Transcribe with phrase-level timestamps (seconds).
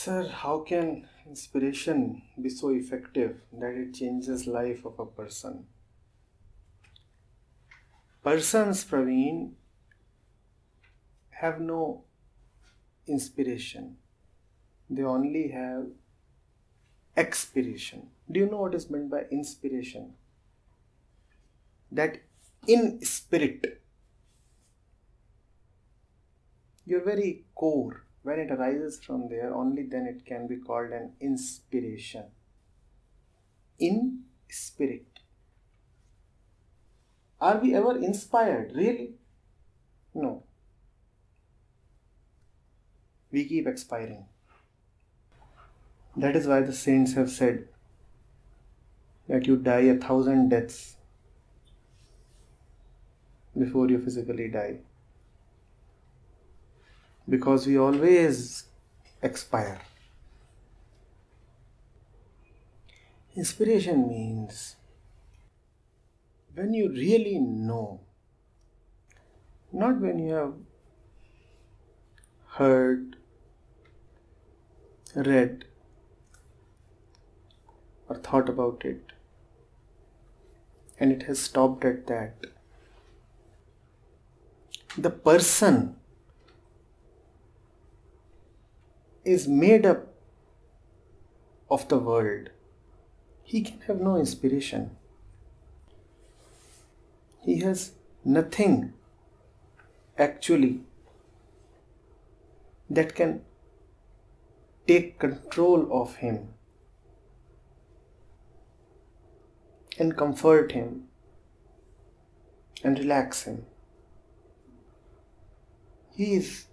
[0.00, 5.66] Sir, how can inspiration be so effective that it changes life of a person?
[8.24, 9.52] Persons, Praveen,
[11.42, 12.04] have no
[13.06, 13.98] inspiration.
[14.88, 15.88] They only have
[17.14, 18.08] expiration.
[18.32, 20.14] Do you know what is meant by inspiration?
[21.92, 22.22] That
[22.66, 23.82] in spirit,
[26.86, 31.12] your very core when it arises from there only then it can be called an
[31.20, 32.24] inspiration.
[33.78, 35.10] In spirit
[37.40, 38.72] are we ever inspired?
[38.74, 39.14] Really?
[40.12, 40.44] No.
[43.32, 44.26] We keep expiring.
[46.16, 47.68] That is why the saints have said
[49.28, 50.96] that you die a thousand deaths
[53.56, 54.78] before you physically die
[57.30, 58.64] because we always
[59.22, 59.80] expire.
[63.36, 64.76] Inspiration means
[66.54, 68.00] when you really know,
[69.72, 70.54] not when you have
[72.54, 73.14] heard,
[75.14, 75.64] read,
[78.08, 79.12] or thought about it,
[80.98, 82.46] and it has stopped at that.
[84.98, 85.99] The person
[89.24, 90.06] is made up
[91.70, 92.50] of the world,
[93.42, 94.96] he can have no inspiration.
[97.42, 97.92] He has
[98.24, 98.92] nothing
[100.18, 100.80] actually
[102.88, 103.42] that can
[104.86, 106.48] take control of him
[109.98, 111.04] and comfort him
[112.82, 113.64] and relax him.
[116.14, 116.66] He is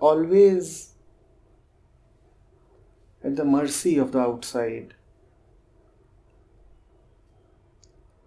[0.00, 0.93] always
[3.24, 4.94] at the mercy of the outside,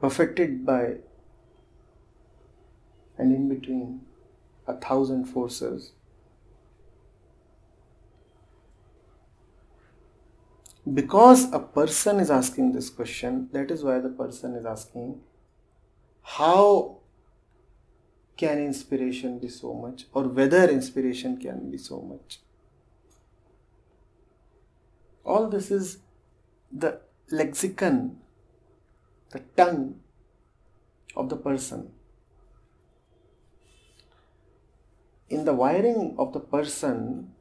[0.01, 0.95] perfected by
[3.17, 4.01] and in between
[4.67, 5.91] a thousand forces.
[10.93, 15.19] Because a person is asking this question, that is why the person is asking,
[16.21, 16.97] how
[18.37, 22.39] can inspiration be so much, or whether inspiration can be so much?
[25.27, 25.99] All this is
[26.71, 26.99] the
[27.29, 28.17] lexicon,
[29.31, 29.99] the tongue
[31.15, 31.91] of the person.
[35.29, 37.33] In the wiring of the person,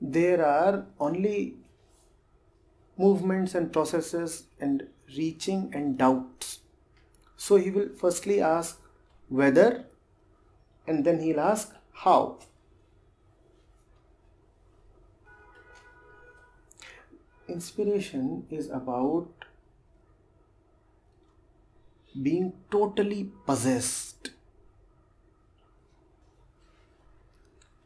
[0.00, 1.56] there are only
[2.96, 6.60] movements and processes and reaching and doubts.
[7.36, 8.80] So he will firstly ask
[9.28, 9.84] whether
[10.86, 12.38] and then he'll ask how.
[17.48, 19.28] Inspiration is about
[22.22, 24.30] being totally possessed.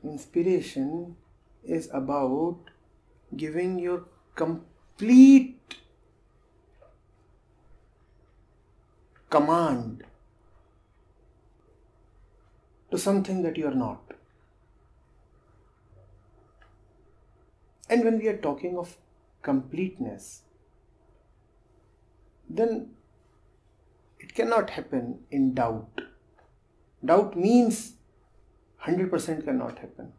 [0.04, 1.16] Inspiration
[1.64, 2.58] is about
[3.36, 5.76] giving your complete
[9.30, 10.04] command
[12.90, 14.00] to something that you are not.
[17.88, 18.96] And when we are talking of
[19.42, 20.42] completeness,
[22.48, 22.90] then
[24.18, 26.02] it cannot happen in doubt.
[27.04, 27.94] Doubt means
[28.84, 30.12] 100% cannot happen.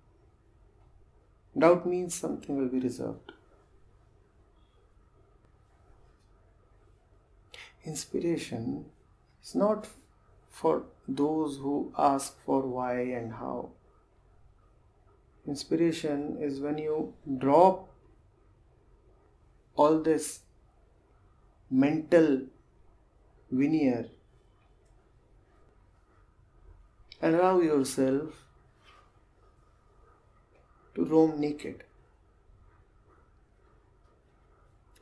[1.57, 3.31] Doubt means something will be reserved.
[7.85, 8.85] Inspiration
[9.43, 9.87] is not
[10.49, 13.69] for those who ask for why and how.
[15.45, 17.89] Inspiration is when you drop
[19.75, 20.41] all this
[21.69, 22.41] mental
[23.49, 24.05] veneer
[27.21, 28.45] allow yourself
[30.95, 31.83] to roam naked.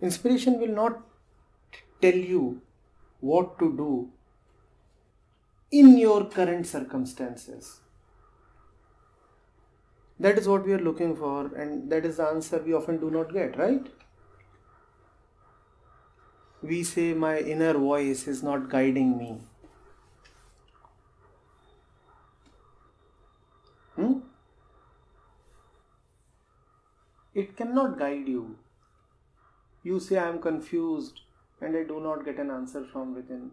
[0.02, 1.02] Inspiration will not
[2.02, 2.62] tell you
[3.20, 4.10] what to do
[5.72, 7.82] in your current circumstances.
[10.20, 13.10] That is what we are looking for, and that is the answer we often do
[13.10, 13.88] not get, right?
[16.72, 19.30] We say my inner voice is not guiding me.
[23.96, 24.20] Hmm?
[27.34, 28.44] It cannot guide you.
[29.84, 31.20] You say I am confused
[31.60, 33.52] and I do not get an answer from within.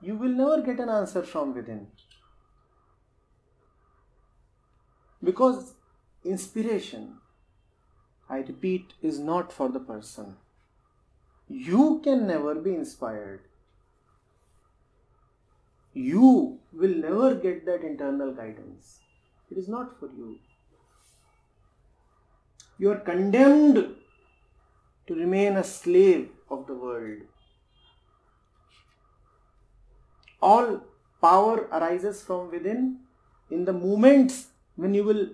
[0.00, 1.86] You will never get an answer from within.
[5.22, 5.74] Because
[6.24, 7.06] inspiration
[8.28, 10.36] I repeat, is not for the person.
[11.48, 13.40] You can never be inspired.
[15.94, 18.98] You will never get that internal guidance.
[19.50, 20.38] It is not for you.
[22.78, 23.94] You are condemned
[25.06, 27.22] to remain a slave of the world.
[30.42, 30.82] All
[31.20, 32.98] power arises from within
[33.50, 35.28] in the moments when you will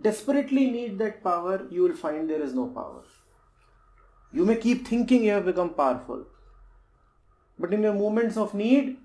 [0.00, 3.02] desperately need that power, you will find there is no power.
[4.34, 6.24] You may keep thinking you have become powerful,
[7.56, 8.96] but in your moments of need,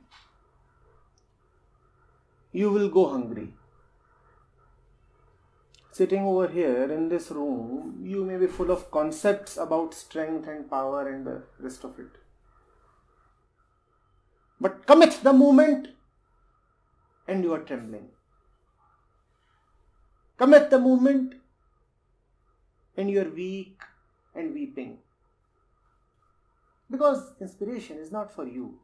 [2.52, 3.54] you will go hungry.
[5.92, 10.68] Sitting over here in this room, you may be full of concepts about strength and
[10.68, 12.18] power and the rest of it.
[14.60, 15.90] But commit the moment
[17.28, 18.08] and you are trembling.
[20.38, 21.36] Commit the moment
[22.98, 23.80] and you are weak
[24.34, 24.98] and weeping.
[26.90, 28.80] Because inspiration is not for you.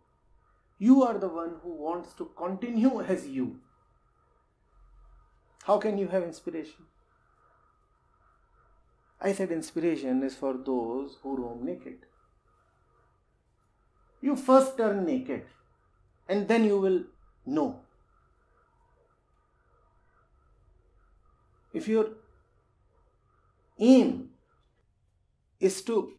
[0.78, 3.60] You are the one who wants to continue as you.
[5.64, 6.86] How can you have inspiration?
[9.20, 12.06] I said inspiration is for those who roam naked.
[14.22, 15.46] You first turn naked
[16.28, 17.04] and then you will
[17.46, 17.80] know.
[21.74, 22.10] If your
[23.80, 24.30] aim
[25.60, 26.14] is to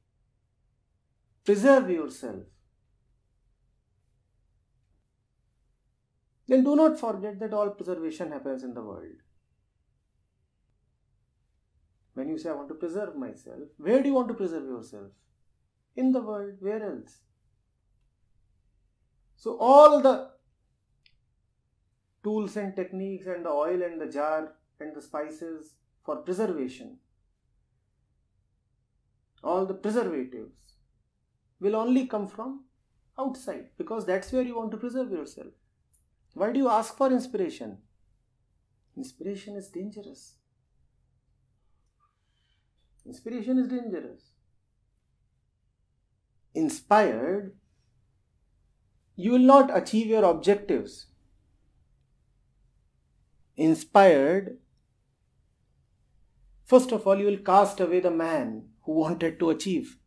[1.47, 2.43] preserve yourself,
[6.49, 9.23] then do not forget that all preservation happens in the world.
[12.15, 15.11] When you say, I want to preserve myself, where do you want to preserve yourself?
[15.97, 17.19] In the world, where else?
[19.37, 20.31] So, all the
[22.25, 26.99] tools and techniques and the oil and the jar and the spices for preservation,
[29.45, 30.66] all the preservatives
[31.61, 32.65] will only come from
[33.19, 35.53] outside because that's where you want to preserve yourself.
[36.35, 37.79] Why do you ask for inspiration?
[38.97, 40.35] Inspiration is dangerous.
[43.07, 44.33] Inspiration is dangerous.
[46.55, 47.55] Inspired,
[49.15, 51.07] you will not achieve your objectives.
[53.57, 54.59] Inspired,
[56.65, 59.99] first of all, you will cast away the man who wanted to achieve.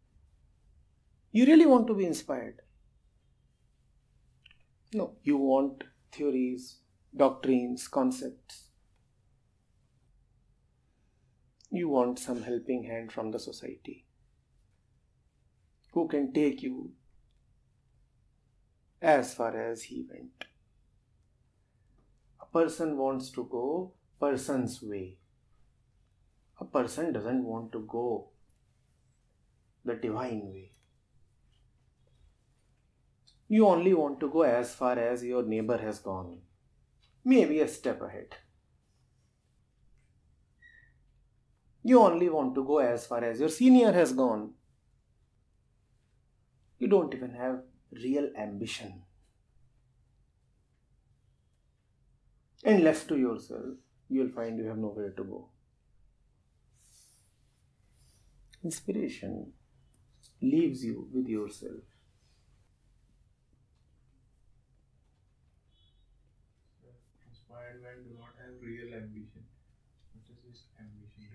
[1.31, 2.61] You really want to be inspired.
[4.93, 6.77] No, you want theories,
[7.15, 8.63] doctrines, concepts.
[11.71, 14.05] You want some helping hand from the society
[15.91, 16.91] who can take you
[19.01, 20.45] as far as he went.
[22.41, 25.17] A person wants to go person's way.
[26.59, 28.29] A person doesn't want to go
[29.85, 30.68] the divine way.
[33.49, 36.37] You only want to go as far as your neighbor has gone,
[37.25, 38.35] maybe a step ahead.
[41.83, 44.51] You only want to go as far as your senior has gone.
[46.77, 49.01] You don't even have real ambition.
[52.63, 53.77] And left to yourself,
[54.09, 55.49] you'll find you have nowhere to go.
[58.63, 59.53] Inspiration
[60.41, 61.81] leaves you with yourself.
[67.29, 69.43] Inspired men do not have real ambition.
[70.13, 71.27] What is this ambition, real ambition?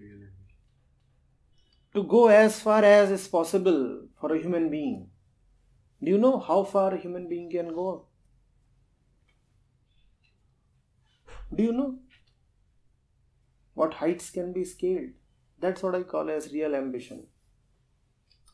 [1.95, 5.11] To go as far as is possible for a human being.
[6.03, 8.07] Do you know how far a human being can go?
[11.55, 11.99] Do you know
[13.75, 15.11] what heights can be scaled?
[15.61, 17.27] That's what I call as real ambition.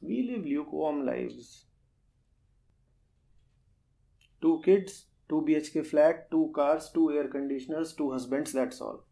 [0.03, 1.65] We live lukewarm lives.
[4.43, 9.05] Two kids, two BHK flat, two cars, two air conditioners, two husbands, that's all.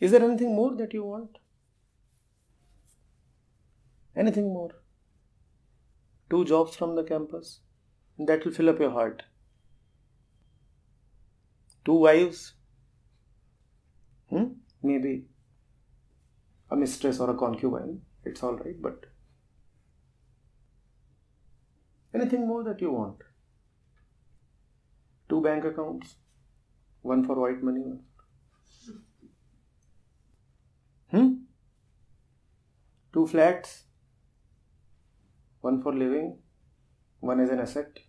[0.00, 1.38] Is there anything more that you want?
[4.16, 4.70] Anything more?
[6.30, 7.60] Two jobs from the campus?
[8.18, 9.22] That will fill up your heart.
[11.84, 12.54] Two wives?
[14.30, 14.44] Hmm?
[14.82, 15.24] Maybe
[16.70, 18.00] a mistress or a concubine.
[18.24, 19.06] It's alright, but
[22.14, 23.18] anything more that you want?
[25.28, 26.16] Two bank accounts?
[27.02, 27.84] One for white money,
[31.14, 31.28] hmm?
[33.12, 33.74] two flats
[35.66, 36.30] one for living
[37.20, 38.00] one as an asset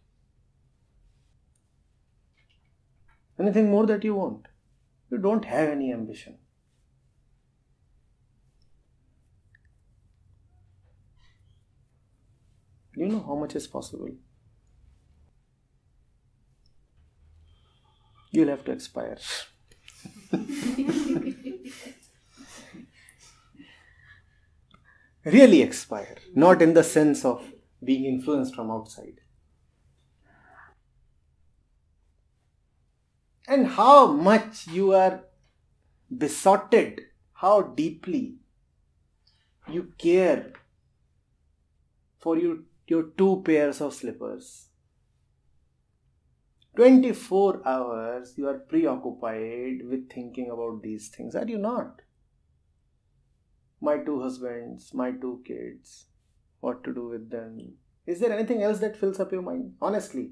[3.40, 4.48] anything more that you want
[5.12, 6.38] you don't have any ambition
[12.96, 14.10] Do you know how much is possible?
[18.32, 19.18] You'll have to expire.
[25.26, 27.44] really expire, not in the sense of
[27.84, 29.22] being influenced from outside.
[33.48, 35.22] And how much you are
[36.16, 37.02] besotted,
[37.34, 38.36] how deeply
[39.70, 40.54] you care
[42.20, 44.70] for your, your two pairs of slippers.
[46.76, 52.02] 24 hours you are preoccupied with thinking about these things, are you not?
[53.86, 56.06] My two husbands, my two kids,
[56.60, 57.58] what to do with them.
[58.08, 59.74] Is there anything else that fills up your mind?
[59.80, 60.32] Honestly.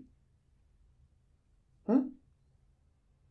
[1.85, 2.07] Hmm?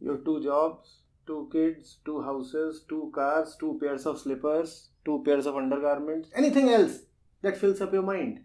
[0.00, 5.46] Your two jobs, two kids, two houses, two cars, two pairs of slippers, two pairs
[5.46, 6.98] of undergarments, anything else
[7.42, 8.44] that fills up your mind.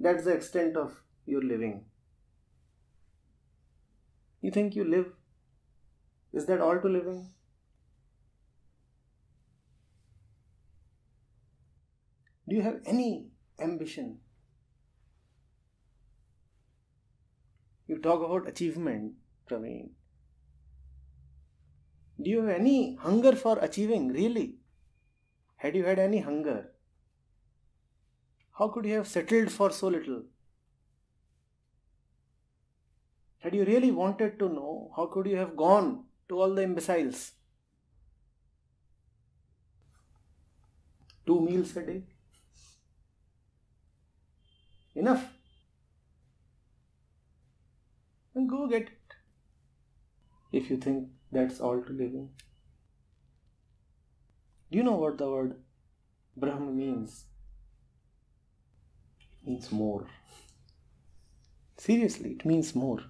[0.00, 1.84] That's the extent of your living.
[4.40, 5.12] You think you live?
[6.32, 7.28] Is that all to living?
[12.54, 14.18] Do you have any ambition?
[17.88, 19.14] You talk about achievement,
[19.50, 19.88] Praveen.
[22.22, 24.54] Do you have any hunger for achieving, really?
[25.56, 26.70] Had you had any hunger?
[28.52, 30.22] How could you have settled for so little?
[33.40, 37.32] Had you really wanted to know, how could you have gone to all the imbeciles?
[41.26, 42.02] Two meals a day?
[44.94, 45.24] Enough.
[48.34, 49.14] And go get it.
[50.52, 52.30] If you think that's all to living.
[54.70, 55.56] Do you know what the word
[56.36, 57.24] Brahm means?
[59.20, 60.06] It means more.
[61.76, 63.00] Seriously, it means more.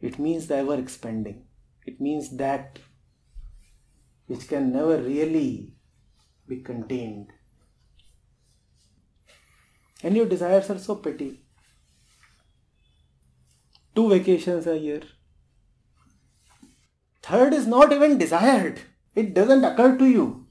[0.00, 1.44] It means the ever expanding.
[1.86, 2.78] It means that
[4.26, 5.72] which can never really
[6.46, 7.32] be contained.
[10.02, 11.40] And your desires are so petty.
[13.94, 15.02] Two vacations a year.
[17.22, 18.80] Third is not even desired.
[19.14, 20.46] It doesn't occur to you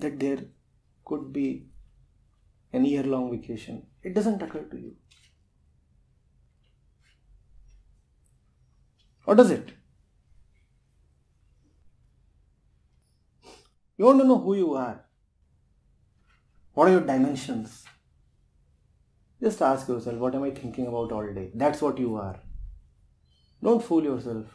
[0.00, 0.40] that there
[1.04, 1.68] could be
[2.72, 3.86] an year long vacation.
[4.02, 4.96] It doesn't occur to you.
[9.26, 9.72] Or does it?
[13.96, 15.04] You want to know who you are.
[16.74, 17.84] What are your dimensions?
[19.42, 21.50] Just ask yourself, what am I thinking about all day?
[21.54, 22.38] That's what you are.
[23.62, 24.46] Don't fool yourself.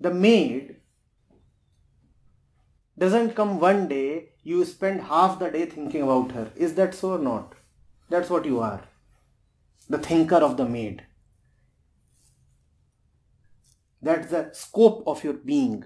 [0.00, 0.76] The maid
[2.98, 6.50] doesn't come one day, you spend half the day thinking about her.
[6.56, 7.54] Is that so or not?
[8.08, 8.82] That's what you are.
[9.88, 11.04] The thinker of the maid.
[14.02, 15.84] That's the scope of your being.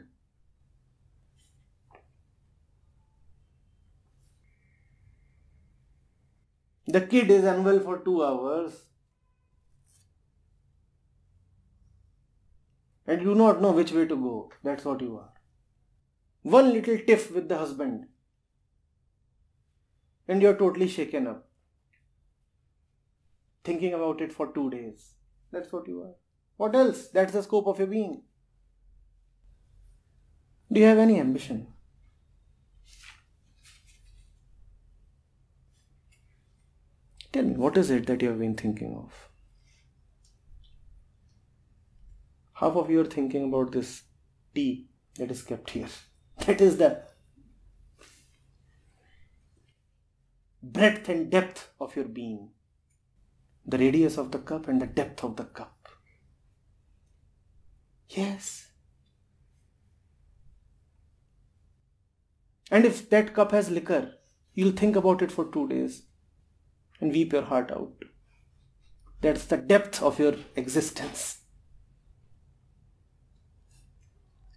[6.92, 8.72] The kid is unwell for two hours
[13.06, 14.50] and you do not know which way to go.
[14.64, 15.28] That's what you are.
[16.42, 18.06] One little tiff with the husband
[20.26, 21.46] and you're totally shaken up.
[23.62, 25.14] Thinking about it for two days.
[25.52, 26.14] That's what you are.
[26.56, 27.06] What else?
[27.08, 28.22] That's the scope of your being.
[30.72, 31.68] Do you have any ambition?
[37.40, 39.30] Tell me, what is it that you have been thinking of?
[42.52, 44.02] Half of you are thinking about this
[44.54, 45.88] tea that is kept here.
[46.46, 47.02] That is the
[50.62, 52.50] breadth and depth of your being,
[53.64, 55.88] the radius of the cup and the depth of the cup.
[58.10, 58.68] Yes.
[62.70, 64.12] And if that cup has liquor,
[64.52, 66.02] you'll think about it for two days
[67.00, 67.92] and weep your heart out.
[69.20, 71.38] That's the depth of your existence.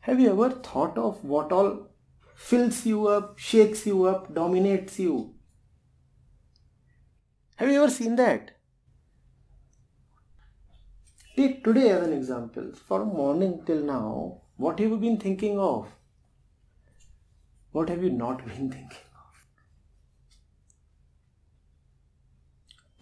[0.02, 1.88] Have you ever thought of what all
[2.36, 5.36] fills you up, shakes you up, dominates you?
[7.56, 8.52] Have you ever seen that?
[11.36, 12.74] Take today as an example.
[12.88, 15.88] From morning till now, what have you been thinking of?
[17.72, 19.13] What have you not been thinking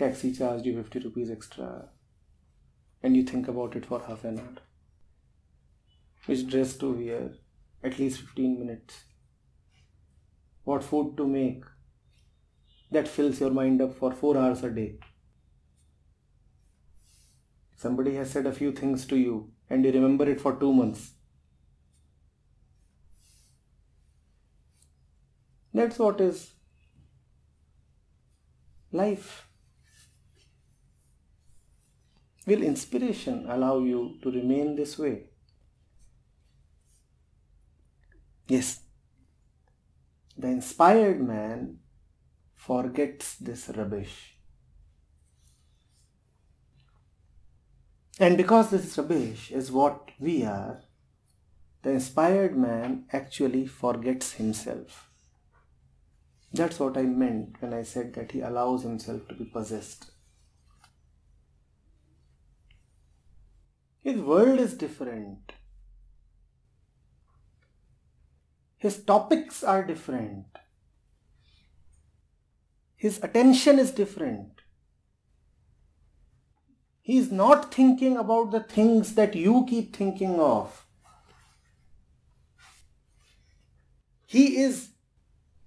[0.02, 1.90] Taxi charged you 50 rupees extra
[3.04, 4.56] and you think about it for half an hour.
[6.26, 7.34] Which dress to wear?
[7.84, 9.04] At least 15 minutes.
[10.64, 11.66] what food to make.
[12.90, 14.96] That fills your mind up for four hours a day.
[17.76, 21.12] Somebody has said a few things to you and you remember it for two months.
[25.72, 26.44] That's what is
[28.92, 29.48] life.
[32.52, 35.30] Will inspiration allow you to remain this way?
[38.46, 38.82] Yes,
[40.38, 41.78] the inspired man
[42.54, 44.36] forgets this rubbish.
[48.20, 50.82] And because this rubbish is what we are,
[51.84, 55.10] the inspired man actually forgets himself.
[56.52, 60.11] That's what I meant when I said that he allows himself to be possessed.
[64.02, 65.54] His world is different.
[68.78, 70.46] His topics are different.
[72.96, 74.62] His attention is different.
[77.02, 80.86] He is not thinking about the things that you keep thinking of.
[84.26, 84.90] He is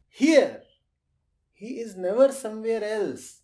[0.09, 0.65] here
[1.65, 3.41] he is never somewhere else.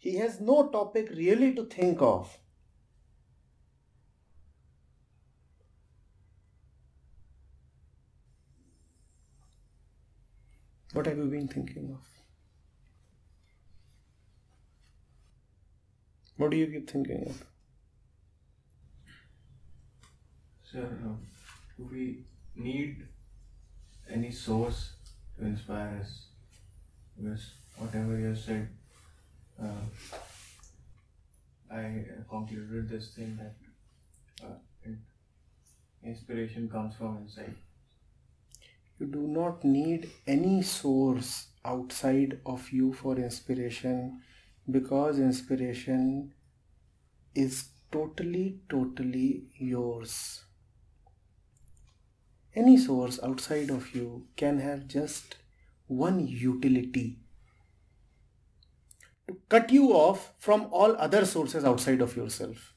[0.00, 2.38] He has no topic really to think of.
[10.94, 12.06] What have you been thinking of?
[16.38, 17.44] What do you keep thinking of?
[20.62, 21.14] Sir, uh,
[21.78, 22.24] we
[22.56, 23.06] need
[24.10, 24.94] any source
[25.38, 26.28] to inspire us.
[27.16, 28.68] Because whatever you said,
[29.62, 30.14] uh,
[31.70, 33.54] I concluded this thing that
[34.46, 34.90] uh,
[36.04, 37.54] inspiration comes from inside.
[38.98, 44.20] You do not need any source outside of you for inspiration
[44.70, 46.34] because inspiration
[47.34, 50.42] is totally, totally yours.
[52.54, 55.36] Any source outside of you can have just
[55.86, 57.18] one utility
[59.30, 62.74] to cut you off from all other sources outside of yourself.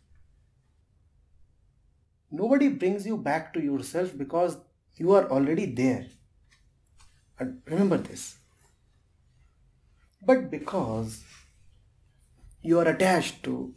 [2.32, 4.58] Nobody brings you back to yourself because
[4.96, 6.06] you are already there.
[7.40, 8.38] And remember this.
[10.26, 11.24] But because
[12.62, 13.74] you are attached to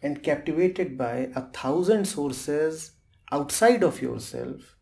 [0.00, 2.92] and captivated by a thousand sources
[3.32, 4.76] outside of yourself,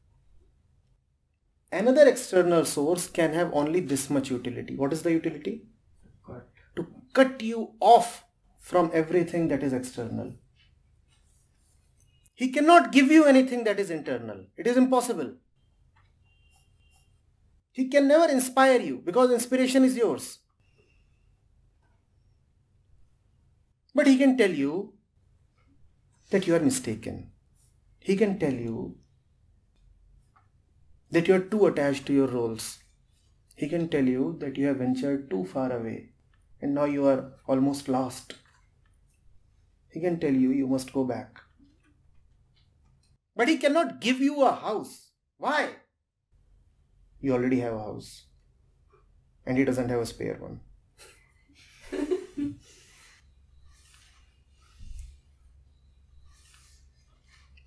[1.73, 4.77] another external source can have only this much utility.
[4.77, 5.63] What is the utility?
[7.19, 7.43] Cut.
[7.43, 8.25] You off
[8.61, 10.33] from everything that is external.
[12.35, 14.45] He cannot give you anything that is internal.
[14.57, 15.35] It is impossible.
[17.73, 20.41] He can never inspire you because inspiration is yours.
[23.95, 24.93] But he can tell you
[26.31, 27.31] that you are mistaken
[28.07, 28.97] he can tell you
[31.11, 32.79] that you are too attached to your roles.
[33.57, 36.11] He can tell you that you have ventured too far away
[36.67, 38.35] and now you are almost lost.
[39.89, 41.41] He can tell you you must go back.
[43.37, 45.13] But he cannot give you a house.
[45.39, 45.69] Why?
[47.21, 48.25] You already have a house.
[49.47, 50.59] And he doesn't have a spare one.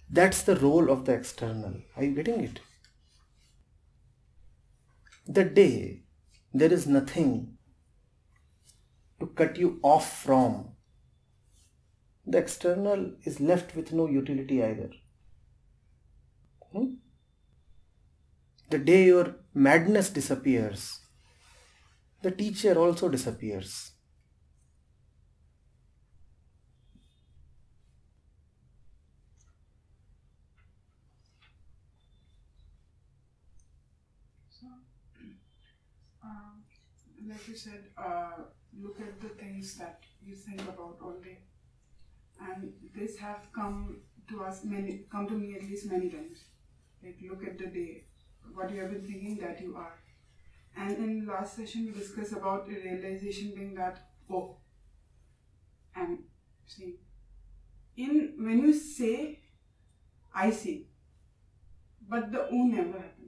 [0.09, 1.75] That's the role of the external.
[1.95, 2.59] Are you getting it?
[5.25, 6.01] The day
[6.53, 7.58] there is nothing
[9.19, 10.69] to cut you off from,
[12.25, 14.91] the external is left with no utility either.
[16.71, 16.93] Hmm?
[18.69, 20.99] The day your madness disappears,
[22.21, 23.91] the teacher also disappears.
[37.29, 38.31] like you said, uh,
[38.81, 41.39] look at the things that you think about all day,
[42.41, 46.43] and this have come to us many, come to me at least many times.
[47.03, 48.03] Like look at the day,
[48.53, 49.99] what you have been thinking that you are,
[50.77, 54.57] and in last session we discussed about a realization being that oh,
[55.95, 56.19] and
[56.65, 56.95] see,
[57.97, 59.39] in when you say,
[60.33, 60.87] I see,
[62.07, 63.18] but the oh never happens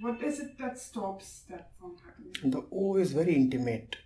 [0.00, 2.50] what is it that stops that from happening?
[2.50, 3.96] The O is very intimate.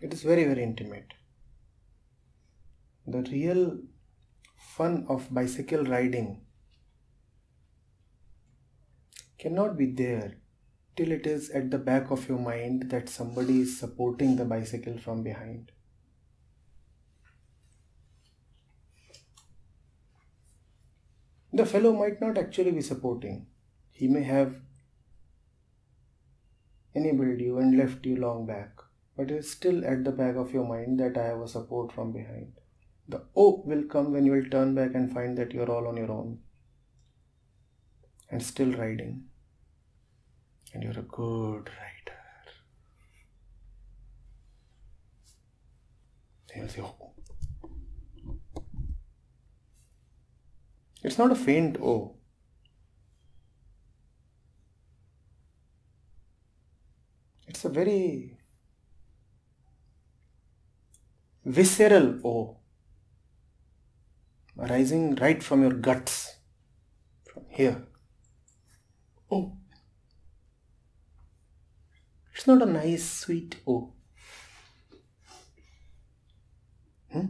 [0.00, 1.14] It is very, very intimate.
[3.06, 3.78] The real
[4.56, 6.42] fun of bicycle riding
[9.38, 10.38] cannot be there
[10.96, 14.98] till it is at the back of your mind that somebody is supporting the bicycle
[14.98, 15.72] from behind.
[21.56, 23.46] The fellow might not actually be supporting.
[23.90, 24.56] He may have
[26.94, 28.72] enabled you and left you long back,
[29.16, 32.12] but it's still at the back of your mind that I have a support from
[32.12, 32.60] behind.
[33.08, 35.96] The O will come when you will turn back and find that you're all on
[35.96, 36.40] your own
[38.30, 39.24] and still riding.
[40.74, 42.18] And you're a good rider.
[46.54, 47.15] You'll say, oh.
[51.06, 52.16] It's not a faint O.
[57.46, 58.36] It's a very
[61.44, 62.56] visceral O
[64.58, 66.38] arising right from your guts,
[67.32, 67.86] from here.
[69.30, 69.56] Oh,
[72.34, 73.92] it's not a nice, sweet O.
[77.12, 77.26] Hmm?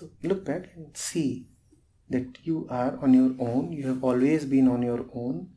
[0.00, 1.48] So look back and see
[2.08, 5.50] that you are on your own, you have always been on your own.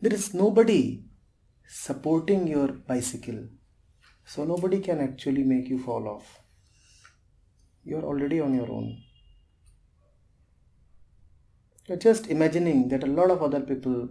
[0.00, 1.02] There is nobody
[1.66, 3.48] supporting your bicycle,
[4.24, 6.40] so nobody can actually make you fall off.
[7.82, 9.02] You are already on your own.
[11.88, 14.10] You're just imagining that a lot of other people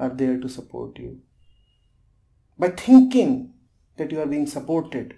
[0.00, 1.20] are there to support you.
[2.58, 3.54] By thinking
[3.98, 5.14] that you are being supported,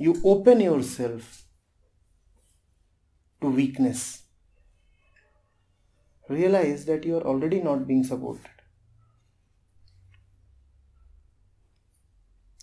[0.00, 1.44] you open yourself
[3.42, 4.22] to weakness.
[6.28, 8.62] Realize that you are already not being supported.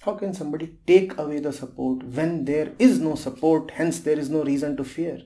[0.02, 4.32] How can somebody take away the support when there is no support, hence, there is
[4.32, 5.21] no reason to fear?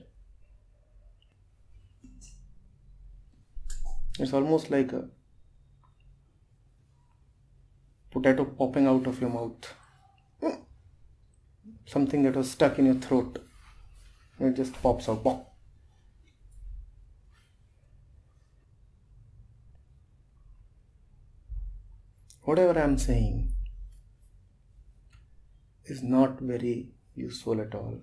[4.18, 5.08] It's almost like a
[8.10, 9.74] potato popping out of your mouth.
[11.92, 13.38] Something that was stuck in your throat.
[14.40, 15.22] It just pops out.
[15.22, 15.48] Pop.
[22.42, 23.52] Whatever I'm saying
[25.84, 27.98] is not very useful at all.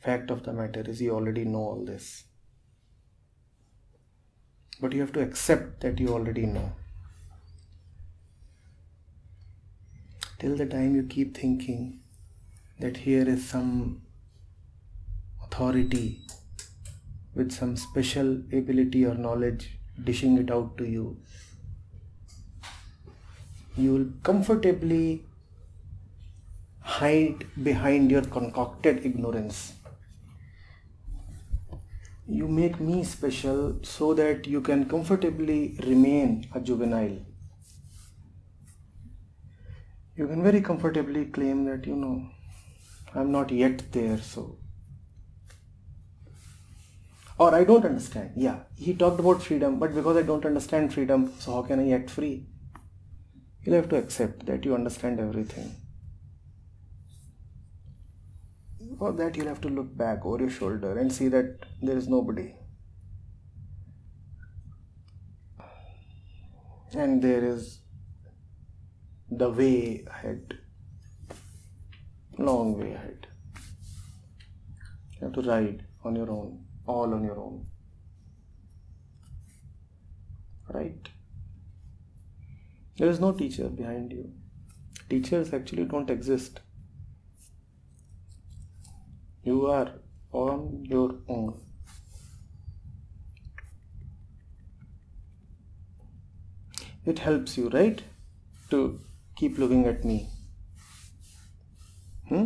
[0.00, 2.24] Fact of the matter is, you already know all this
[4.80, 6.72] but you have to accept that you already know.
[10.38, 12.00] Till the time you keep thinking
[12.80, 14.02] that here is some
[15.42, 16.20] authority
[17.34, 21.16] with some special ability or knowledge dishing it out to you,
[23.76, 25.24] you will comfortably
[26.80, 29.74] hide behind your concocted ignorance
[32.28, 37.18] you make me special so that you can comfortably remain a juvenile.
[40.16, 42.28] You can very comfortably claim that, you know,
[43.16, 44.58] I'm not yet there, so.
[47.38, 48.32] Or I don't understand.
[48.36, 51.92] Yeah, he talked about freedom, but because I don't understand freedom, so how can I
[51.92, 52.46] act free?
[53.62, 55.74] You'll have to accept that you understand everything.
[58.98, 62.08] For that, you'll have to look back over your shoulder and see that there is
[62.08, 62.54] nobody.
[66.94, 67.80] And there is
[69.30, 70.58] the way ahead,
[72.38, 73.26] long way ahead.
[75.12, 77.66] You have to ride on your own, all on your own.
[80.68, 81.08] Right?
[82.98, 84.32] There is no teacher behind you.
[85.08, 86.60] Teachers actually don't exist.
[89.42, 89.92] You are
[90.32, 91.60] on your own.
[97.04, 98.02] It helps you, right?
[98.70, 98.98] To
[99.36, 100.28] keep looking at me.
[102.28, 102.44] Hmm?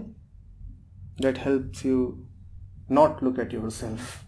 [1.18, 2.26] That helps you
[2.88, 4.24] not look at yourself.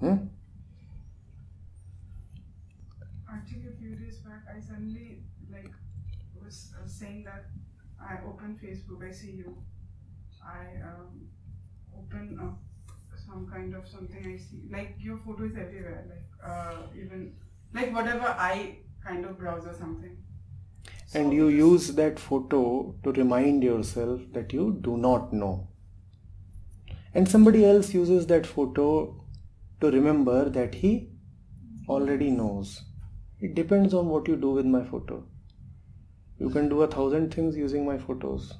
[0.00, 0.16] Hmm?
[3.32, 5.72] Actually, a few days back, I suddenly like
[6.44, 7.46] was uh, saying that
[8.00, 9.56] I open Facebook, I see you.
[10.44, 11.28] I um,
[11.96, 12.58] open up
[13.24, 14.62] some kind of something I see.
[14.70, 16.04] Like your photo is everywhere.
[16.08, 17.34] Like uh, even
[17.72, 20.16] like whatever I kind of browse or something.
[21.14, 25.68] And you use that photo to remind yourself that you do not know.
[27.14, 29.22] And somebody else uses that photo
[29.80, 31.10] to remember that he
[31.88, 32.82] already knows.
[33.40, 35.26] It depends on what you do with my photo.
[36.38, 38.54] You can do a thousand things using my photos.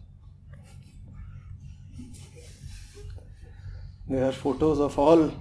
[4.09, 5.33] There are photos of all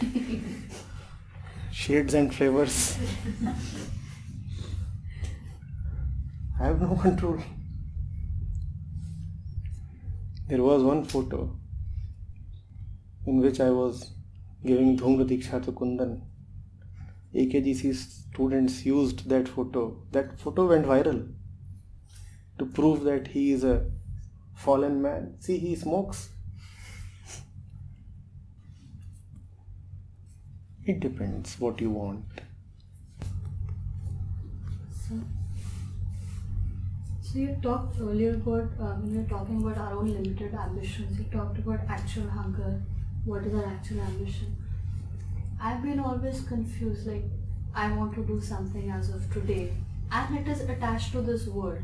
[1.72, 2.96] shades and flavors.
[6.60, 7.38] I have no control.
[10.46, 11.56] There was one photo
[13.26, 14.10] in which I was
[14.64, 16.20] giving Dhumra Diksha to Kundan.
[17.34, 20.02] AKGC students used that photo.
[20.10, 21.32] That photo went viral
[22.58, 23.90] to prove that he is a
[24.54, 25.36] fallen man.
[25.38, 26.28] See, he smokes.
[30.84, 32.24] It depends what you want.
[35.08, 35.14] So,
[37.30, 41.18] so you talked earlier about uh, when you were talking about our own limited ambitions.
[41.18, 42.82] You talked about actual hunger.
[43.24, 44.56] What is our actual ambition?
[45.60, 47.06] I've been always confused.
[47.06, 47.24] Like
[47.74, 49.72] I want to do something as of today,
[50.10, 51.82] and it is attached to this world.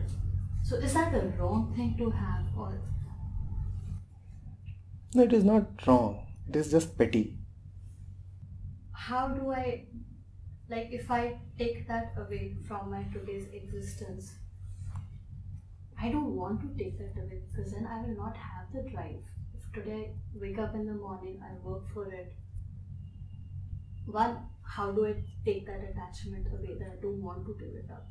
[0.62, 2.72] So is that a wrong thing to have, or
[5.14, 6.26] No, it is not wrong.
[6.48, 7.38] It is just petty.
[8.92, 9.84] how do I,
[10.68, 14.32] like, if I take that away from my today's existence?
[16.00, 19.22] I don't want to take that away because then I will not have the drive.
[19.54, 22.32] If today I wake up in the morning, I work for it.
[24.06, 27.90] One, how do I take that attachment away that I don't want to give it
[27.90, 28.06] up?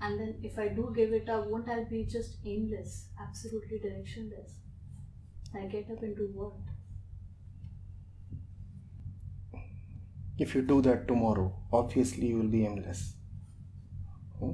[0.00, 4.50] And then if I do give it up, won't I be just aimless, absolutely directionless?
[5.54, 6.52] I get up and do what?
[10.38, 13.14] If you do that tomorrow, obviously you will be aimless.
[14.38, 14.52] Hmm?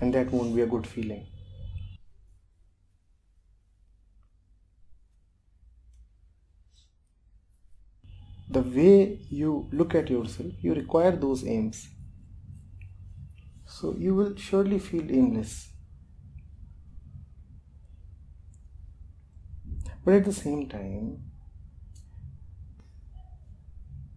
[0.00, 1.26] And that won't be a good feeling.
[8.50, 11.88] The way you look at yourself, you require those aims.
[13.66, 15.68] So you will surely feel aimless.
[20.04, 21.22] But at the same time,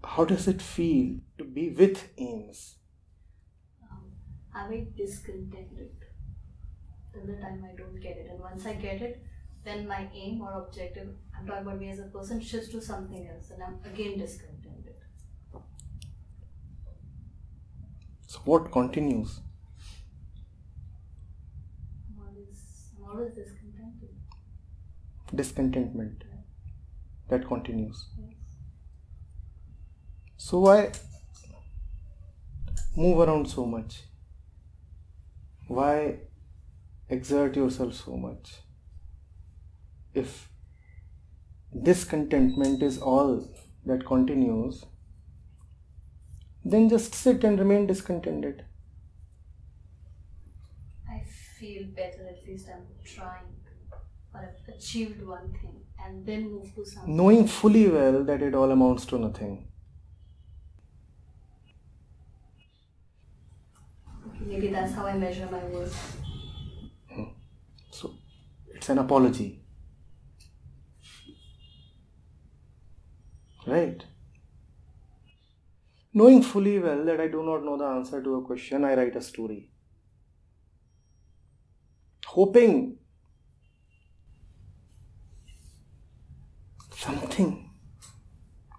[0.04, 2.76] how does it feel to be with aims?
[4.56, 5.92] Am I discontented
[7.14, 8.28] till the time I don't get it?
[8.30, 9.24] And once I get it,
[9.64, 13.28] then my aim or objective, I'm talking about me as a person, shifts to something
[13.28, 14.96] else, and I'm again discontented.
[18.28, 19.42] So, what continues?
[22.10, 24.10] I'm always, I'm always discontented.
[25.36, 26.24] Discontentment.
[27.30, 28.08] That continues.
[28.20, 28.34] Yes.
[30.38, 30.92] So, why
[32.96, 34.04] move around so much?
[35.72, 36.20] Why
[37.08, 38.56] exert yourself so much?
[40.14, 40.50] If
[41.82, 43.48] discontentment is all
[43.86, 44.84] that continues,
[46.66, 48.66] then just sit and remain discontented.
[51.10, 51.24] I
[51.58, 53.56] feel better, at least I'm trying
[54.34, 57.16] or I've achieved one thing, and then move to something.
[57.16, 59.71] Knowing fully well that it all amounts to nothing.
[64.45, 66.17] Maybe that's how I measure my worth.
[67.91, 68.13] So
[68.73, 69.63] it's an apology.
[73.67, 74.04] Right?
[76.13, 79.15] Knowing fully well that I do not know the answer to a question, I write
[79.15, 79.69] a story.
[82.25, 82.97] Hoping
[86.95, 87.69] something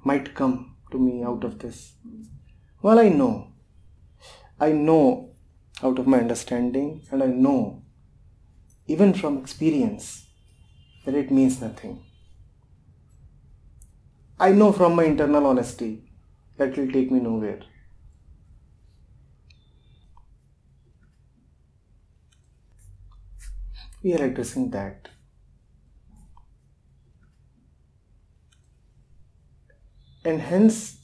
[0.05, 1.94] might come to me out of this.
[2.81, 3.53] Well, I know.
[4.61, 5.32] I know
[5.83, 7.83] out of my understanding, and I know
[8.87, 10.27] even from experience,
[11.05, 12.05] that it means nothing.
[14.38, 16.11] I know from my internal honesty
[16.57, 17.61] that it will take me nowhere.
[24.03, 25.09] We are addressing that.
[30.25, 30.99] And hence,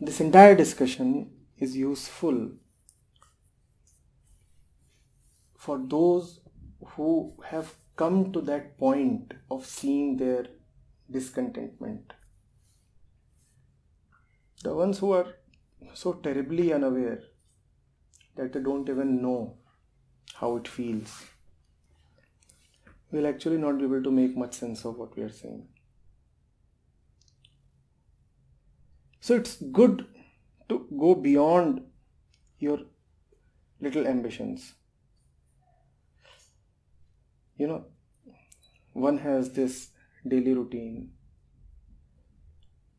[0.00, 2.52] this entire discussion is useful
[5.64, 6.40] for those
[6.94, 7.08] who
[7.50, 10.46] have come to that point of seeing their
[11.10, 12.12] discontentment.
[14.62, 15.26] The ones who are
[15.94, 17.20] so terribly unaware
[18.36, 19.56] that they don't even know
[20.34, 21.16] how it feels
[23.10, 25.66] will actually not be able to make much sense of what we are saying.
[29.20, 30.06] So it's good
[30.68, 31.82] to go beyond
[32.58, 32.80] your
[33.80, 34.74] little ambitions
[37.56, 37.84] you know
[38.92, 39.90] one has this
[40.26, 41.10] daily routine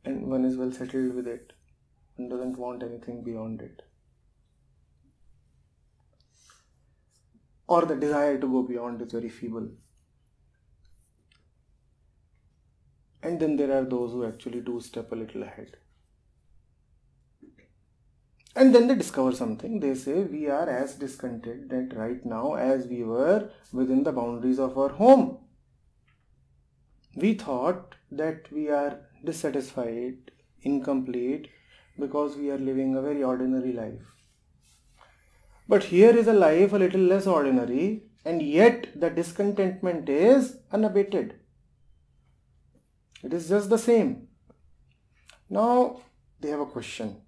[0.04, 1.54] and one is well settled with it
[2.18, 3.82] and doesn't want anything beyond it.
[7.68, 9.70] Or the desire to go beyond is very feeble.
[13.24, 15.78] And then there are those who actually do step a little ahead.
[18.56, 19.82] And then they discover something.
[19.82, 24.78] They say, We are as discontented right now as we were within the boundaries of
[24.78, 25.40] our home.
[27.16, 31.50] We thought that we are dissatisfied, incomplete,
[32.00, 34.14] because we are living a very ordinary life.
[35.68, 41.36] But here is a life a little less ordinary, and yet the discontentment is unabated.
[43.24, 44.28] It is just the same.
[45.50, 46.02] Now
[46.40, 47.25] they have a question.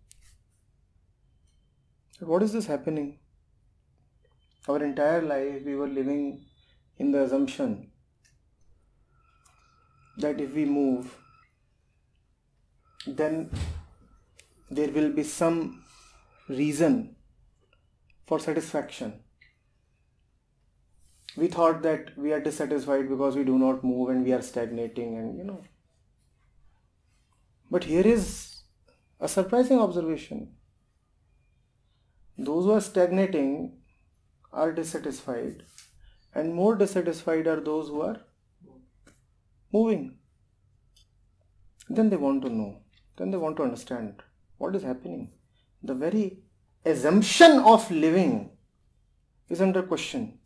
[2.19, 3.19] What is this happening?
[4.67, 6.45] Our entire life we were living
[6.97, 7.91] in the assumption
[10.17, 11.15] that if we move,
[13.05, 13.51] then
[14.71, 15.83] there will be some
[16.49, 17.15] reason
[18.25, 19.21] for satisfaction.
[21.37, 25.17] We thought that we are dissatisfied because we do not move and we are stagnating,
[25.17, 25.61] and you know.
[27.69, 28.63] But here is
[29.19, 30.56] a surprising observation.
[32.37, 33.79] Those who are stagnating
[34.53, 35.63] are dissatisfied,
[36.35, 38.21] and more dissatisfied are those who are
[39.73, 40.17] moving.
[41.89, 42.81] Then they want to know,
[43.17, 44.21] then they want to understand
[44.57, 45.31] what is happening.
[45.81, 46.43] The very
[46.85, 48.51] assumption of living
[49.49, 50.39] is under question.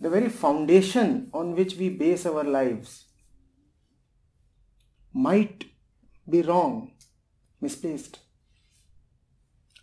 [0.00, 3.06] The very foundation on which we base our lives
[5.14, 5.64] might
[6.28, 6.92] be wrong,
[7.62, 8.18] misplaced.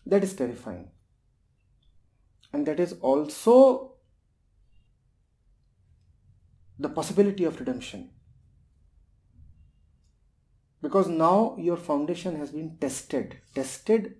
[0.06, 0.90] That is terrifying.
[2.52, 3.94] And that is also
[6.78, 8.10] the possibility of redemption.
[10.82, 14.16] Because now your foundation has been tested, tested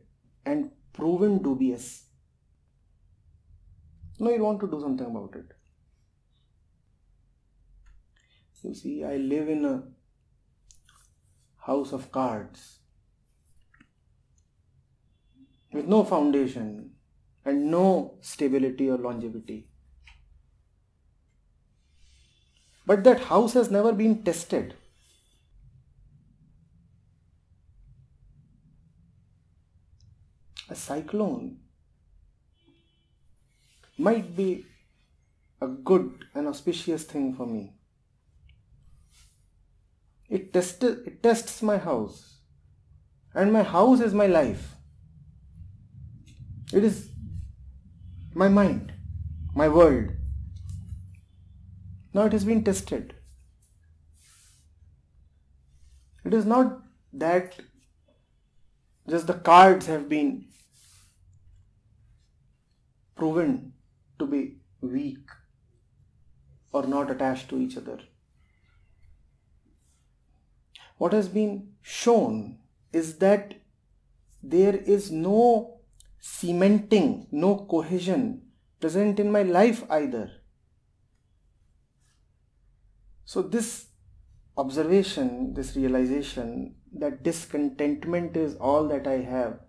[0.46, 2.06] and proven dubious.
[4.20, 5.52] Now you want to do something about it.
[8.64, 9.84] You see, I live in a
[11.58, 12.80] house of cards
[15.74, 16.92] with no foundation
[17.46, 19.68] and no stability or longevity.
[22.86, 24.76] But that house has never been tested.
[30.70, 31.60] A cyclone
[33.98, 34.66] might be
[35.62, 37.74] a good and auspicious thing for me.
[40.30, 42.40] It, test, it tests my house,
[43.36, 44.73] and my house is my life.
[46.74, 47.10] It is
[48.34, 48.94] my mind,
[49.54, 50.10] my world.
[52.16, 53.14] Now it has been tested.
[56.26, 56.82] It is not
[57.14, 57.60] that
[59.08, 60.46] just the cards have been
[63.16, 63.74] proven
[64.18, 65.30] to be weak
[66.72, 68.00] or not attached to each other.
[70.98, 72.58] What has been shown
[72.92, 73.54] is that
[74.42, 75.73] there is no
[76.26, 78.44] cementing, no cohesion
[78.80, 80.32] present in my life either.
[83.26, 83.88] So, this
[84.56, 89.60] observation, this realization that discontentment is all that I have,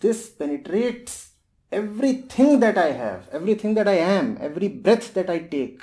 [0.00, 1.30] this penetrates
[1.72, 5.80] everything that I have, everything that I am, every breath that I take.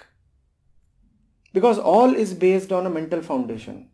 [1.52, 3.90] Because all is based on a mental foundation.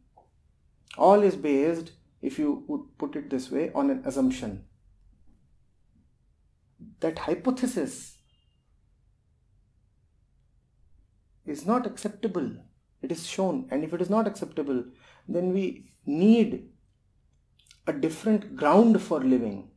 [0.98, 4.66] All is based, if you would put it this way, on an assumption.
[7.00, 8.18] That hypothesis
[11.46, 12.52] is not acceptable.
[13.02, 14.84] It is shown, and if it is not acceptable,
[15.28, 16.70] then we need
[17.88, 19.72] a different ground for living.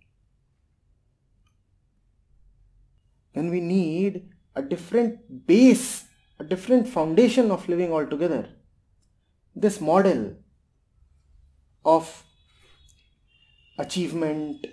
[3.34, 6.04] Then we need a different base,
[6.38, 8.50] a different foundation of living altogether.
[9.54, 10.36] This model
[11.84, 12.24] of
[13.78, 14.66] achievement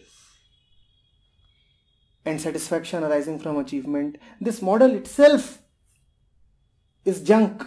[2.30, 5.59] and satisfaction arising from achievement, this model itself
[7.03, 7.63] is junk.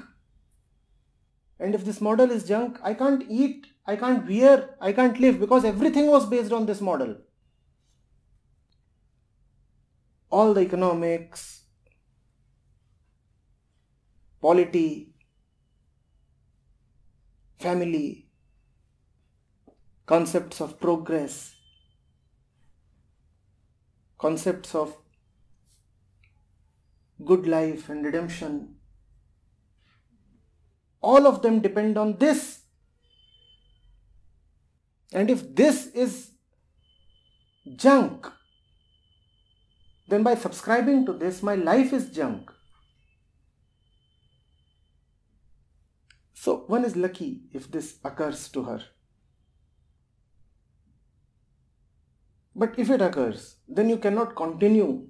[1.58, 5.40] And if this model is junk, I can't eat, I can't wear, I can't live
[5.40, 7.16] because everything was based on this model.
[10.30, 11.64] All the economics,
[14.40, 15.12] polity,
[17.58, 18.28] family,
[20.06, 21.54] concepts of progress,
[24.22, 24.96] concepts of
[27.24, 28.76] good life and redemption,
[31.00, 32.60] all of them depend on this.
[35.12, 36.30] And if this is
[37.76, 38.30] junk,
[40.08, 42.50] then by subscribing to this, my life is junk.
[46.34, 48.82] So one is lucky if this occurs to her.
[52.54, 55.08] But if it occurs, then you cannot continue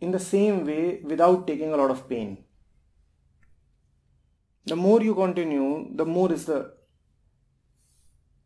[0.00, 2.44] in the same way without taking a lot of pain.
[4.66, 6.74] The more you continue, the more is the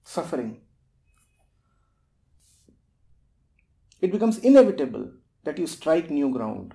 [0.04, 0.60] suffering.
[4.00, 5.10] It becomes inevitable
[5.44, 6.74] that you strike new ground,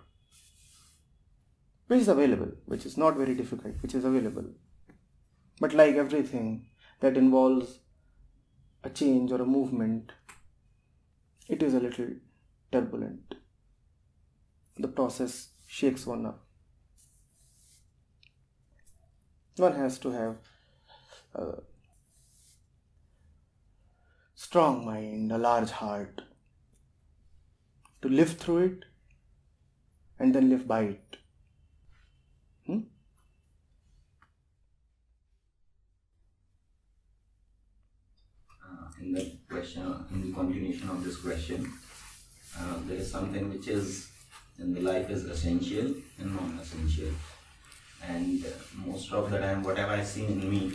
[1.88, 4.46] which is available, which is not very difficult, which is available.
[5.60, 6.68] But like everything
[7.00, 7.80] that involves
[8.84, 10.12] a change or a movement,
[11.50, 12.10] it is a little
[12.72, 13.36] turbulent.
[14.78, 16.44] The process shakes one up.
[19.58, 20.36] One has to have
[21.34, 21.46] a
[24.36, 26.22] strong mind, a large heart
[28.02, 28.86] to live through it
[30.20, 31.18] and then live by it.
[32.66, 32.80] Hmm?
[38.64, 41.72] uh, question, in the continuation of this question,
[42.60, 44.10] uh, there is something which is
[44.60, 47.10] in the life is essential and non-essential.
[48.04, 48.50] And uh,
[48.86, 50.74] most of the time, whatever I see in me,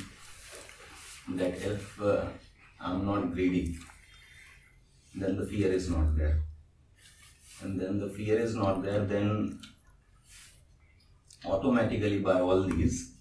[1.37, 2.25] that if uh,
[2.81, 3.77] I'm not greedy,
[5.15, 6.41] then the fear is not there.
[7.61, 9.61] And then the fear is not there, then
[11.45, 13.13] automatically by all these,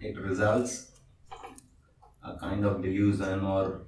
[0.00, 0.93] it results
[2.24, 3.82] a kind of delusion or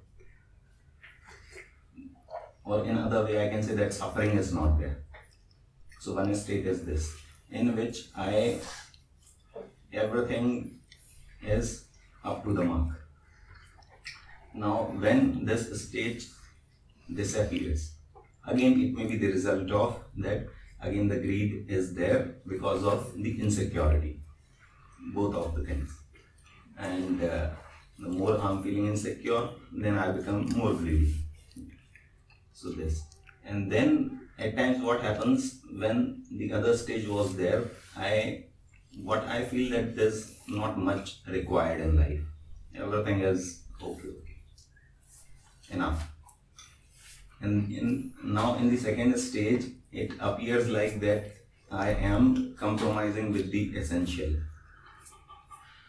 [2.64, 4.99] or in other way I can say that suffering is not there.
[6.01, 7.16] So one state is this,
[7.51, 8.61] in which I
[9.93, 10.80] everything
[11.43, 11.84] is
[12.24, 12.89] up to the mark.
[14.55, 16.26] Now when this state
[17.12, 17.93] disappears,
[18.47, 20.49] again it may be the result of that
[20.80, 24.20] again the greed is there because of the insecurity,
[25.14, 25.91] both of the things.
[26.78, 27.51] And uh,
[27.99, 31.14] the more I'm feeling insecure, then I become more greedy.
[32.53, 33.03] So this.
[33.44, 37.64] And then at times what happens when the other stage was there,
[37.97, 38.44] I
[39.03, 42.20] what I feel that there's not much required in life.
[42.74, 44.36] Everything is okay, okay.
[45.70, 46.09] Enough.
[47.40, 51.32] And in now in the second stage, it appears like that
[51.70, 54.34] I am compromising with the essential.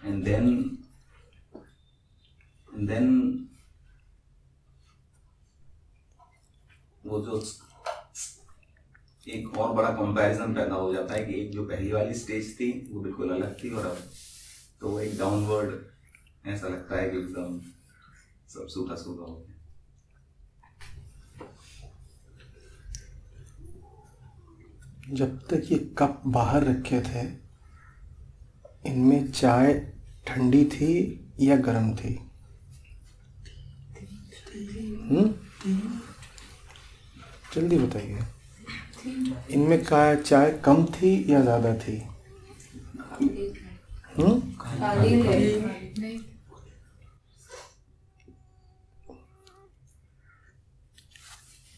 [0.03, 0.86] And then
[2.77, 3.07] and then
[7.05, 7.41] वो जो
[9.27, 12.89] एक और बड़ा comparison पैदा हो जाता है कि एक जो पहली वाली स्टेज थी,
[12.91, 13.97] वो बिल्कुल अलग थी और अब
[14.81, 17.59] तो एक डाउनवर्ड ऐसा लगता है कि एकदम
[18.49, 19.53] सब सूखा सूखा हो गया।
[25.13, 27.27] जब तक ये कप बाहर रखे थे,
[28.85, 29.73] इनमें चाय
[30.27, 30.93] ठंडी थी
[31.39, 32.26] या गर्म थी?
[37.55, 38.19] जल्दी बताइए।
[39.51, 41.97] इनमें का चाय कम थी या ज़्यादा थी?
[44.17, 44.41] हम्म?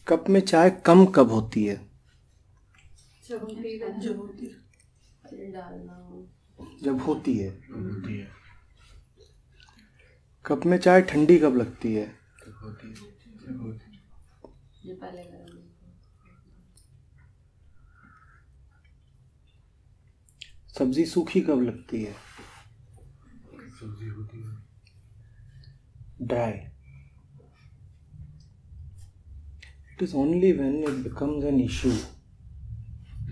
[0.06, 1.90] कप में चाय कम कब होती है?
[6.82, 8.28] जब होती है। होती है।
[10.44, 12.20] कप में चाय ठंडी कब लगती है।
[20.78, 22.12] सब्ज़ी सूखी कब लगती है?
[23.80, 24.58] सब्ज़ी होती है।
[26.22, 26.52] Dry
[29.92, 31.90] it is only when it becomes an issue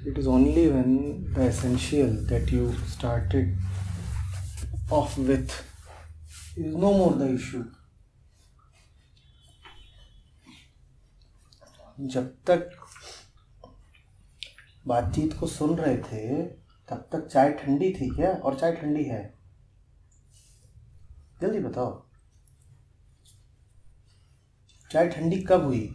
[0.08, 0.96] it is only when
[1.34, 3.56] the essential that you started
[4.92, 5.48] off with
[6.58, 7.62] is no more the issue
[12.00, 12.70] जब तक
[14.86, 16.42] बातचीत को सुन रहे थे
[16.88, 18.30] तब तक चाय ठंडी थी क्या?
[18.30, 19.34] और चाय ठंडी है।
[21.40, 22.06] जल्दी बताओ।
[24.90, 25.94] चाय ठंडी कब हुई?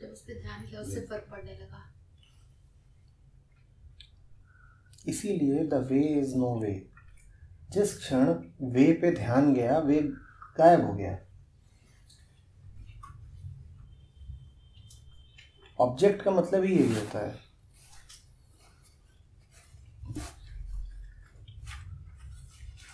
[0.00, 1.92] जब ध्यान उससे फ़र्क पड़ने लगा।
[5.08, 6.90] इसीलिए the way is no way.
[7.70, 8.26] जिस क्षण
[8.62, 10.00] वे पे ध्यान गया वे
[10.58, 11.29] गायब हो गया।
[15.80, 17.50] ऑब्जेक्ट का मतलब ही यही होता है।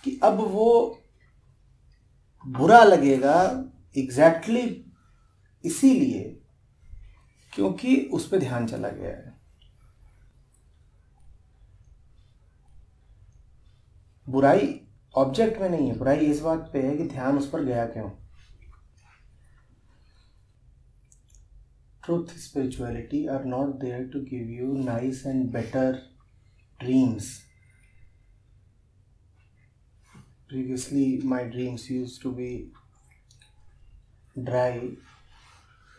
[0.03, 0.99] कि अब वो
[2.47, 3.63] बुरा लगेगा
[3.97, 4.83] एग्जैक्टली exactly
[5.65, 6.41] इसीलिए
[7.53, 9.37] क्योंकि उस पर ध्यान चला गया है।
[14.29, 17.85] बुराई ऑब्जेक्ट में नहीं है, बुराई इस बात पे है कि ध्यान उस पर गया
[17.85, 18.26] क्यों?
[22.07, 26.03] Truth spirituality are not there to give you nice and better
[26.79, 27.43] dreams.
[30.47, 32.69] Previously my dreams used to be
[34.41, 34.91] dry.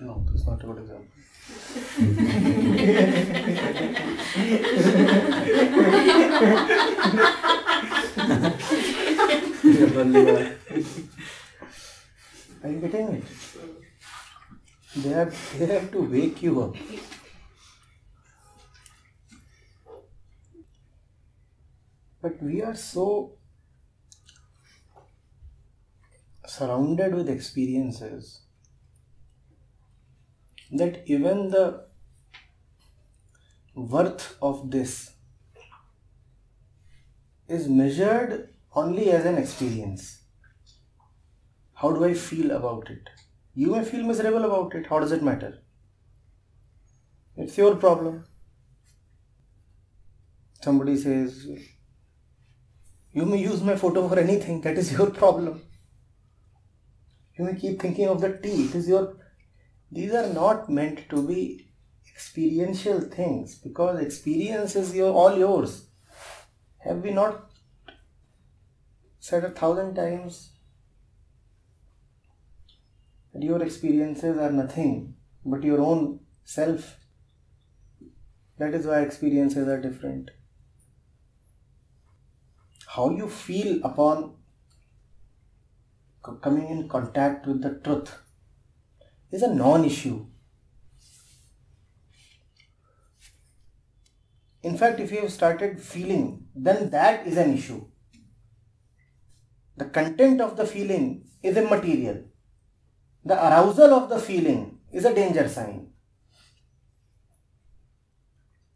[0.01, 1.05] No that's not a good example.
[12.65, 13.25] Are you getting it
[14.97, 16.77] they have they have to wake you up
[22.23, 23.07] but we are so
[26.47, 28.43] surrounded with experiences
[30.71, 31.87] that even the
[33.75, 35.13] worth of this
[37.49, 40.23] is measured only as an experience.
[41.75, 43.09] How do I feel about it?
[43.61, 44.87] You may feel miserable about it.
[44.87, 45.59] How does it matter?
[47.37, 48.25] It's your problem.
[50.63, 51.45] Somebody says,
[53.13, 54.61] You may use my photo for anything.
[54.61, 55.63] That is your problem.
[57.37, 58.67] You may keep thinking of the tea.
[58.67, 59.17] It is your.
[59.91, 61.73] These are not meant to be
[62.15, 65.89] experiential things because experience is your all yours.
[66.85, 67.51] Have we not
[69.19, 70.53] said a thousand times
[73.33, 75.15] that your experiences are nothing
[75.45, 76.97] but your own self?
[78.59, 80.31] That is why experiences are different.
[82.87, 84.35] How you feel upon
[86.43, 88.19] coming in contact with the truth
[89.31, 90.27] is a non issue.
[94.63, 97.87] In fact, if you have started feeling, then that is an issue.
[99.77, 102.25] The content of the feeling is immaterial.
[103.29, 105.89] The arousal of the feeling is a danger sign.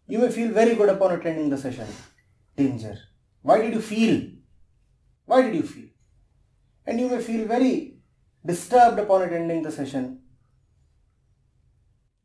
[0.07, 1.87] You may feel very good upon attending the session.
[2.55, 2.99] Danger.
[3.41, 4.19] Why did you feel?
[5.25, 5.89] Why did you feel?
[6.87, 7.97] And you may feel very
[8.45, 10.21] disturbed upon attending the session.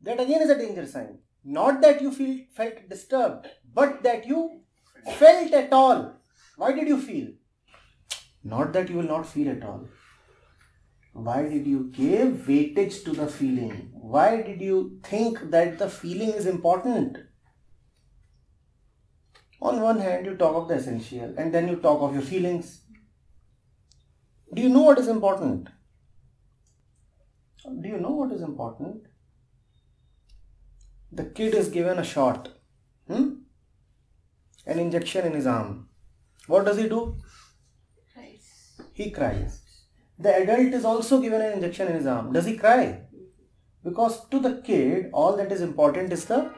[0.02, 1.20] That again is a danger sign.
[1.42, 4.60] Not that you feel felt disturbed, but that you
[5.14, 6.12] felt at all.
[6.58, 7.28] Why did you feel?
[8.44, 9.88] Not that you will not feel at all.
[11.18, 13.90] Why did you give weightage to the feeling?
[13.92, 17.18] Why did you think that the feeling is important?
[19.60, 22.82] On one hand, you talk of the essential and then you talk of your feelings.
[24.54, 25.68] Do you know what is important?
[27.82, 29.02] Do you know what is important?
[31.10, 32.48] The kid is given a shot,
[33.08, 33.30] hmm?
[34.66, 35.88] an injection in his arm.
[36.46, 37.16] What does he do?
[38.92, 39.67] He cries.
[40.18, 42.32] The adult is also given an injection in his arm.
[42.32, 43.02] Does he cry?
[43.84, 46.50] Because to the kid, all that is important is the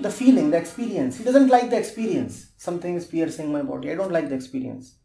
[0.00, 1.18] the feeling, the experience.
[1.18, 2.52] He doesn't like the experience.
[2.56, 3.90] Something is piercing my body.
[3.90, 4.96] I don't like the experience.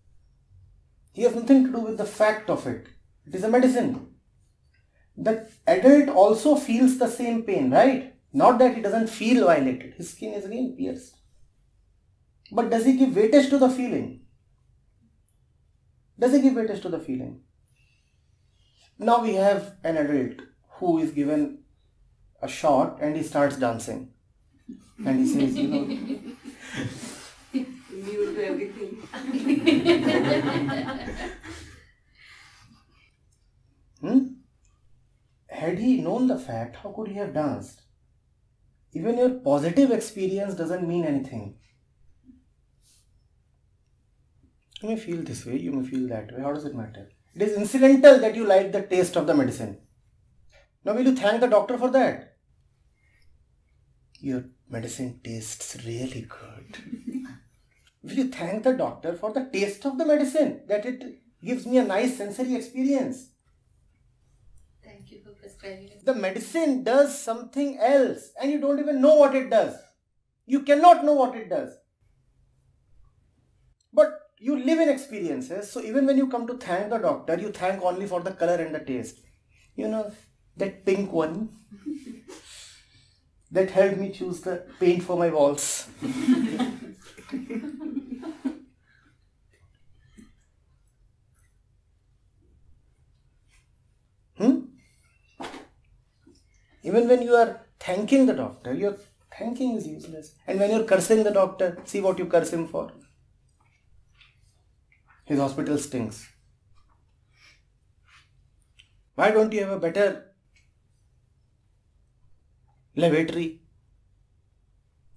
[1.12, 2.88] He has nothing to do with the fact of it.
[3.28, 4.08] It is a medicine.
[5.18, 8.16] The adult also feels the same pain, right?
[8.32, 9.96] Not that he doesn't feel violated.
[9.96, 11.18] His skin is again pierced.
[12.52, 14.22] But does he give weightage to the feeling?
[16.20, 17.42] Does he give weightage to the feeling?
[18.98, 20.42] Now we have an adult
[20.80, 21.60] who is given
[22.42, 24.12] a shot and he starts dancing.
[25.06, 25.86] And he says, you know,
[27.92, 28.92] New to everything.
[34.02, 34.20] hmm?
[35.50, 37.82] had he known the fact, how could he have danced?
[38.94, 41.56] Even your positive experience doesn't mean anything.
[44.82, 46.42] You may feel this way, you may feel that way.
[46.42, 47.10] How does it matter?
[47.36, 49.78] It is incidental that you like the taste of the medicine.
[50.86, 52.38] Now, will you thank the doctor for that?
[54.22, 56.78] Your medicine tastes really good.
[58.04, 60.62] will you thank the doctor for the taste of the medicine?
[60.68, 63.30] That it gives me a nice sensory experience.
[64.84, 65.92] Thank you for prescribing.
[66.04, 69.76] The medicine does something else and you don't even know what it does.
[70.46, 71.79] You cannot know what it does.
[74.42, 77.82] You live in experiences, so even when you come to thank the doctor, you thank
[77.84, 79.20] only for the color and the taste.
[79.76, 80.14] You know,
[80.56, 81.50] that pink one
[83.52, 85.90] that helped me choose the paint for my walls.
[94.38, 94.60] hmm?
[96.84, 98.98] Even when you are thanking the doctor, your
[99.38, 100.34] thanking is useless.
[100.48, 102.94] And when you're cursing the doctor, see what you curse him for.
[105.30, 106.28] His hospital stinks.
[109.14, 110.26] Why don't you have a better
[112.96, 113.62] lavatory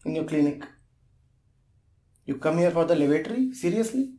[0.05, 0.67] in your clinic?
[2.27, 3.55] You come here for the lavatory?
[3.55, 4.13] Seriously?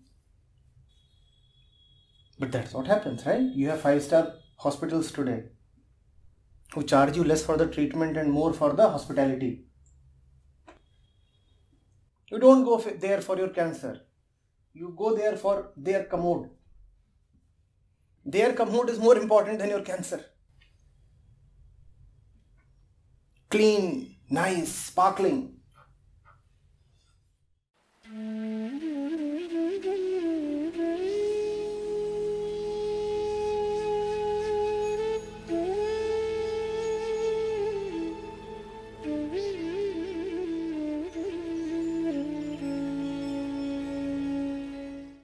[2.39, 3.43] But that's what happens, right?
[3.61, 5.43] You have five star hospitals today
[6.73, 9.65] who charge you less for the treatment and more for the hospitality.
[12.31, 14.01] You don't go there for your cancer.
[14.73, 16.49] You go there for their commode.
[18.25, 20.25] Their commode is more important than your cancer.
[23.49, 25.57] Clean, nice, sparkling.